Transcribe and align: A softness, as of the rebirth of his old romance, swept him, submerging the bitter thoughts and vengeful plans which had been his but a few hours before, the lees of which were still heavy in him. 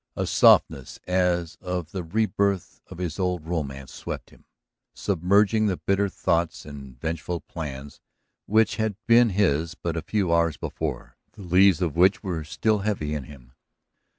A 0.15 0.25
softness, 0.25 0.99
as 1.05 1.57
of 1.61 1.91
the 1.91 2.03
rebirth 2.03 2.81
of 2.87 2.97
his 2.97 3.19
old 3.19 3.45
romance, 3.45 3.93
swept 3.93 4.31
him, 4.31 4.45
submerging 4.95 5.67
the 5.67 5.77
bitter 5.77 6.09
thoughts 6.09 6.65
and 6.65 6.99
vengeful 6.99 7.41
plans 7.41 8.01
which 8.47 8.77
had 8.77 8.95
been 9.05 9.29
his 9.29 9.75
but 9.75 9.95
a 9.95 10.01
few 10.01 10.33
hours 10.33 10.57
before, 10.57 11.17
the 11.33 11.43
lees 11.43 11.83
of 11.83 11.95
which 11.95 12.23
were 12.23 12.43
still 12.43 12.79
heavy 12.79 13.13
in 13.13 13.25
him. 13.25 13.53